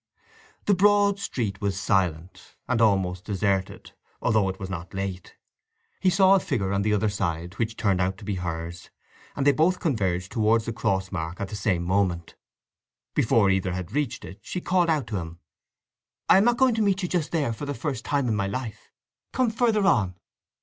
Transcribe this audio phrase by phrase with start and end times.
[0.65, 5.35] The broad street was silent, and almost deserted, although it was not late.
[5.99, 8.89] He saw a figure on the other side, which turned out to be hers,
[9.35, 12.33] and they both converged towards the crossmark at the same moment.
[13.13, 15.37] Before either had reached it she called out to him:
[16.27, 18.47] "I am not going to meet you just there, for the first time in my
[18.47, 18.89] life!
[19.33, 20.15] Come further on."